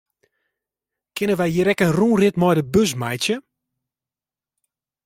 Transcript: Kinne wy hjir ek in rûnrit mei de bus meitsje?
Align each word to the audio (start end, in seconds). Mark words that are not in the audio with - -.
Kinne 1.15 1.35
wy 1.39 1.49
hjir 1.51 1.69
ek 1.73 1.83
in 1.85 1.95
rûnrit 1.97 2.39
mei 2.39 2.55
de 2.57 2.63
bus 2.73 2.91
meitsje? 2.99 3.35